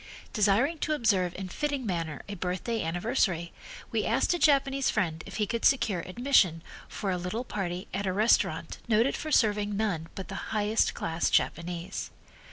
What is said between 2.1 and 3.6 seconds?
a birthday anniversary,